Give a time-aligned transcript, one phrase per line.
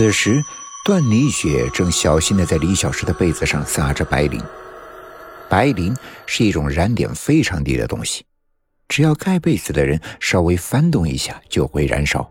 [0.00, 0.42] 此时，
[0.82, 4.42] 段丽雪正小心的在李小诗的被子上撒着白磷。
[5.46, 8.24] 白磷是一种燃点非常低的东西，
[8.88, 12.26] 只要盖被子的人稍微翻动一下就会燃烧。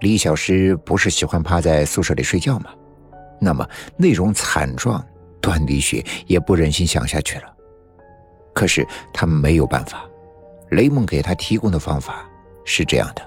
[0.00, 2.66] 李小诗不是喜欢趴在宿舍里睡觉吗？
[3.40, 3.66] 那么
[3.96, 5.02] 那种惨状，
[5.40, 7.44] 段丽雪也不忍心想下去了。
[8.52, 10.04] 可是他没有办法，
[10.68, 12.28] 雷蒙给他提供的方法
[12.62, 13.26] 是这样的：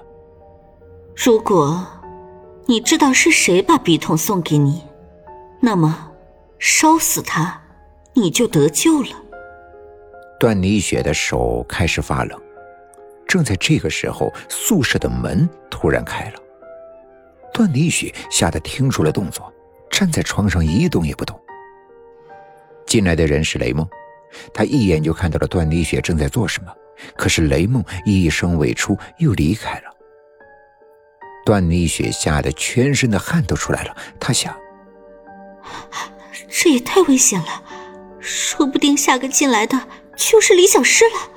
[1.16, 1.84] 如果
[2.70, 4.80] 你知道是谁把笔筒送给你，
[5.58, 6.12] 那么
[6.60, 7.60] 烧死他，
[8.14, 9.08] 你就得救了。
[10.38, 12.40] 段妮雪的手开始发冷。
[13.26, 16.38] 正在这个时候，宿舍的门突然开了。
[17.52, 19.52] 段丽雪吓得停住了动作。
[19.90, 21.36] 站在床上一动也不动。
[22.86, 23.84] 进来的人是雷梦，
[24.54, 26.72] 他一眼就看到了段丽雪正在做什么。
[27.16, 29.92] 可是雷梦一声未出，又离开了。
[31.50, 33.96] 段丽雪吓得全身的汗都出来了。
[34.20, 34.54] 她想：
[36.48, 37.60] 这也太危险了，
[38.20, 39.76] 说不定下个进来的
[40.16, 41.32] 就是李小诗了。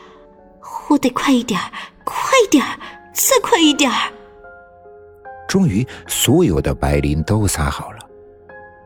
[0.87, 1.59] 我得快一点，
[2.05, 2.63] 快一点，
[3.11, 3.91] 再快一点。
[5.47, 7.97] 终于，所有的白磷都撒好了。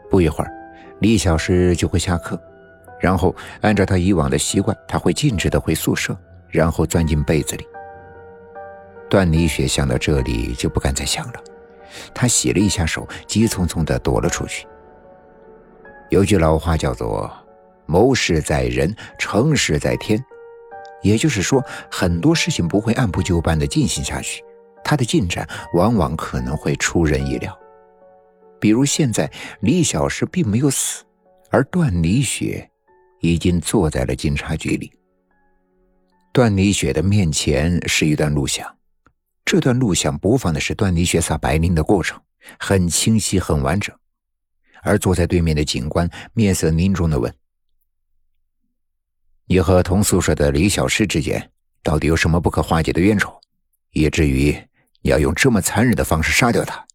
[0.10, 0.50] 不一会儿，
[1.02, 2.40] 李小诗就会下课，
[3.02, 7.68] 然后按照他以往的习惯，他会径直的回宿舍，然后钻进被子里。
[9.10, 11.44] 段丽雪想到这里就不敢再想了，
[12.14, 14.68] 她洗了一下手，急匆匆的躲了出去。
[16.10, 17.32] 有句老话叫做
[17.86, 20.24] “谋事在人，成事在天”，
[21.04, 24.44] 也就是说，很多事情不会按部就班的进行下去，
[24.84, 27.58] 它的进展往往可能会出人意料。
[28.60, 31.04] 比如现在，李小石并没有死，
[31.50, 32.70] 而段丽雪
[33.20, 34.92] 已经坐在了警察局里。
[36.34, 38.68] 段丽雪的面前是一段录像，
[39.48, 42.22] 这段录像播放的是段丽雪撒白磷的过程，
[42.60, 43.98] 很清晰、很完整。
[44.82, 47.34] 而坐在对面的警官面色凝重的问
[49.48, 51.50] ：“你和同宿舍的李小诗之间
[51.82, 53.40] 到底有什么不可化解的冤仇，
[53.92, 54.52] 以至于
[55.02, 56.86] 你要用这么残忍的方式杀掉他？”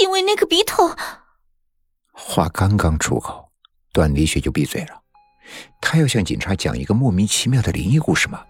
[0.00, 0.94] 因为那个笔筒，
[2.12, 3.50] 话刚刚出口，
[3.90, 5.02] 段丽雪就闭嘴了。
[5.80, 8.44] 他要向警察讲一个莫名其妙的灵异故事吗？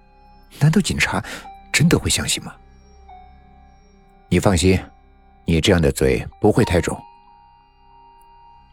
[0.58, 1.24] 难道警察
[1.72, 2.52] 真的会相信吗？
[4.30, 4.78] 你放心，
[5.46, 6.96] 你这样的嘴不会太重。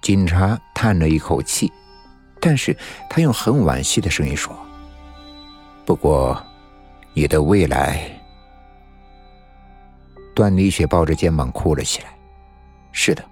[0.02, 1.72] 警察叹了一口气，
[2.42, 2.76] 但是
[3.10, 4.54] 他用很惋惜的声音说
[5.86, 6.46] ：“不过，
[7.14, 8.10] 你的未来。”
[10.36, 12.10] 段丽雪抱着肩膀哭了起来。
[12.92, 13.24] 是的，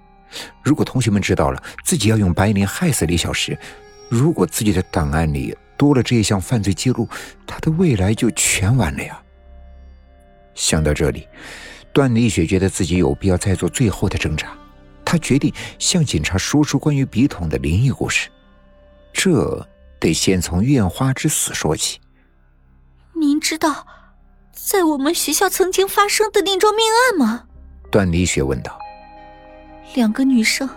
[0.62, 3.56] 如果同学们知道了自己要用白磷害死李小石，
[4.08, 7.06] 如果自己的档案里多了这一项犯罪记录，
[7.46, 9.22] 他的未来就全完了呀。
[10.54, 11.28] 想到这里，
[11.94, 14.48] 段丽雪觉得自己有必要再做最后的挣扎。
[15.04, 18.28] 她决定向警察说出关于笔筒的灵异故事。
[19.12, 19.66] 这
[20.00, 22.00] 得先从院花之死说起。
[23.14, 23.86] 您知道，
[24.52, 27.44] 在我们学校曾经发生的那桩命案吗？
[27.92, 28.76] 段丽雪问道。
[29.94, 30.68] 两个女生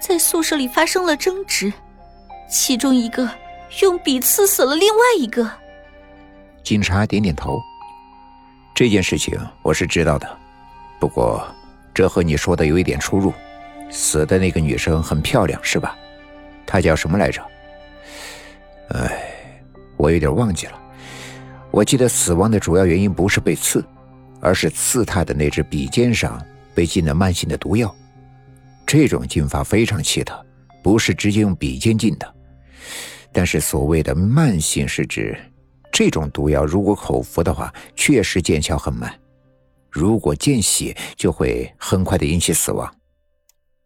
[0.00, 1.70] 在宿舍里发生了争执，
[2.50, 3.28] 其中一个
[3.82, 5.50] 用笔刺死了另外一个。
[6.62, 7.60] 警察点点头。
[8.74, 10.38] 这件事情我是知道的，
[11.04, 11.46] 不过
[11.92, 13.30] 这和你说的有一点出入。
[13.90, 15.94] 死的那个女生很漂亮，是吧？
[16.64, 17.42] 她叫什么来着？
[18.88, 19.22] 哎，
[19.98, 20.80] 我有点忘记了。
[21.70, 23.84] 我记得死亡的主要原因不是被刺，
[24.40, 26.42] 而是刺她的那支笔尖上
[26.74, 27.94] 被浸了慢性的毒药。
[28.86, 30.42] 这种进法非常奇特，
[30.82, 32.34] 不是直接用笔尖进的。
[33.30, 35.38] 但是所谓的慢性是指，
[35.92, 39.10] 这种毒药如果口服的话，确实见效很慢；
[39.94, 42.92] 如果见血，就会很快的引起死亡。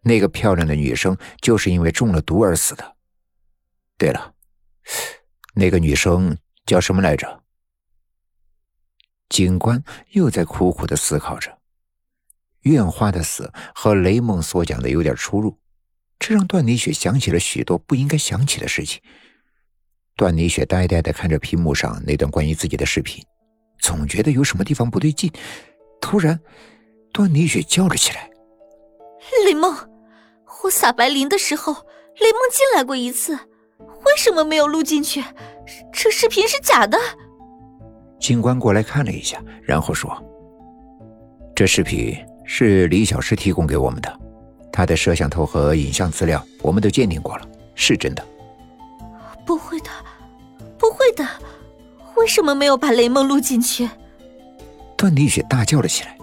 [0.00, 2.96] 那个漂亮的女生就是因为中了毒而死的。
[3.98, 4.32] 对了，
[5.54, 7.42] 那个女生叫什么来着？
[9.28, 11.58] 警官又在苦苦的思考着。
[12.62, 15.59] 院花的死和雷梦所讲的有点出入，
[16.18, 19.03] 这让段丽雪想起了许多不应该想起的事情。
[20.16, 23.22] 段丽雪呆呆的看着屏幕上那段关于自己的视频，
[23.78, 25.30] 总觉得有什么地方不对劲。
[26.00, 26.41] 突然，
[27.12, 28.30] 段丽雪叫了起来
[29.45, 29.77] ：“雷梦，
[30.62, 33.34] 我撒白磷的时候，雷梦进来过一次，
[33.78, 35.22] 为什么没有录进去？
[35.92, 36.98] 这视频是假的。”
[38.21, 40.10] 警官过来看了一下，然后说
[41.54, 42.16] ：“这视频。”
[42.50, 44.21] 是李小诗提供给我们的，
[44.72, 48.27] 他的摄像头和影像资料我们都鉴定过了，是真的。
[49.45, 49.91] 不会的，
[50.78, 51.28] 不会的，
[52.16, 53.86] 为什么没有把雷梦录进去？
[54.98, 56.18] 段丽雪大叫了起来。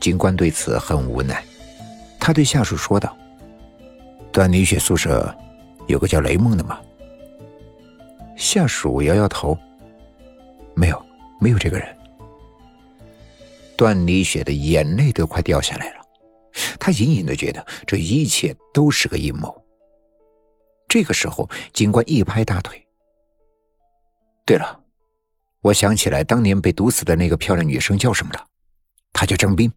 [0.00, 1.42] 警官对此很无奈，
[2.20, 3.16] 他对下属说道
[4.32, 5.34] ：“段丽雪宿舍
[5.86, 6.80] 有个叫雷梦的吗？”
[8.36, 9.56] 下属摇摇头
[10.74, 11.06] ：“没有，
[11.40, 11.96] 没有这个人。”
[13.76, 16.00] 段丽雪的眼泪都快掉下来了，
[16.78, 19.54] 她隐隐的觉得这一切都是个阴谋。
[20.88, 22.84] 这个时候，警官一拍大腿
[24.46, 24.80] ：“对了，
[25.68, 28.46] 我想起来当年被毒死的那个漂亮女生叫什么了？
[29.12, 29.70] 她叫张斌。”